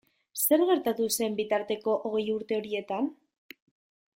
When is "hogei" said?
2.09-2.25